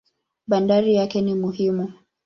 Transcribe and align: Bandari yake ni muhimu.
Bandari 0.47 0.95
yake 0.95 1.21
ni 1.21 1.35
muhimu. 1.35 1.93